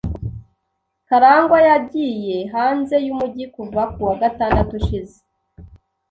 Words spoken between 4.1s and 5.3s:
gatandatu ushize.